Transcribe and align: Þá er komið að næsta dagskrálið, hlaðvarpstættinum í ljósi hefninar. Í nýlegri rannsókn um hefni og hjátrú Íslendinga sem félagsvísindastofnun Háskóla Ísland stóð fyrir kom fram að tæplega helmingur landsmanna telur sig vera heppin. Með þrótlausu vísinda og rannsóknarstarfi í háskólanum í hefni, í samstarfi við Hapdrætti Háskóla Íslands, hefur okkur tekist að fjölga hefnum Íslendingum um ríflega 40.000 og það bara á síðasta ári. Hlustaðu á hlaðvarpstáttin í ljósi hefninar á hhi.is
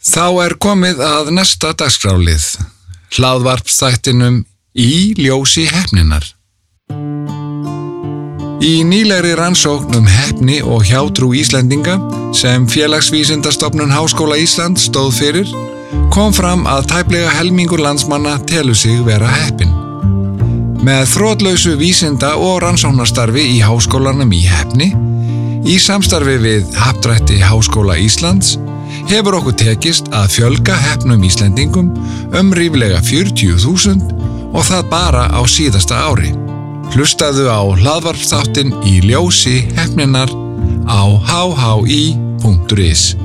Þá 0.00 0.46
er 0.46 0.54
komið 0.56 1.00
að 1.04 1.26
næsta 1.36 1.74
dagskrálið, 1.76 2.44
hlaðvarpstættinum 3.18 4.38
í 4.72 5.12
ljósi 5.18 5.66
hefninar. 5.68 6.24
Í 8.64 8.72
nýlegri 8.88 9.34
rannsókn 9.36 9.98
um 9.98 10.08
hefni 10.08 10.62
og 10.64 10.86
hjátrú 10.88 11.34
Íslendinga 11.36 11.98
sem 12.32 12.64
félagsvísindastofnun 12.64 13.92
Háskóla 13.92 14.40
Ísland 14.40 14.80
stóð 14.80 15.12
fyrir 15.18 15.52
kom 16.08 16.32
fram 16.32 16.64
að 16.64 16.88
tæplega 16.94 17.36
helmingur 17.36 17.84
landsmanna 17.84 18.38
telur 18.48 18.80
sig 18.80 19.04
vera 19.04 19.28
heppin. 19.28 19.76
Með 20.80 21.04
þrótlausu 21.12 21.76
vísinda 21.76 22.38
og 22.40 22.62
rannsóknarstarfi 22.64 23.44
í 23.52 23.60
háskólanum 23.60 24.32
í 24.32 24.46
hefni, 24.48 24.94
í 25.68 25.76
samstarfi 25.76 26.40
við 26.40 26.72
Hapdrætti 26.80 27.42
Háskóla 27.44 28.00
Íslands, 28.00 28.56
hefur 29.10 29.34
okkur 29.40 29.56
tekist 29.58 30.10
að 30.14 30.28
fjölga 30.36 30.76
hefnum 30.78 31.24
Íslendingum 31.26 31.88
um 32.38 32.52
ríflega 32.54 33.00
40.000 33.02 34.54
og 34.54 34.62
það 34.66 34.90
bara 34.92 35.24
á 35.34 35.40
síðasta 35.50 35.98
ári. 36.06 36.30
Hlustaðu 36.94 37.48
á 37.50 37.60
hlaðvarpstáttin 37.80 38.74
í 38.86 39.00
ljósi 39.06 39.62
hefninar 39.78 40.30
á 40.86 41.02
hhi.is 41.26 43.19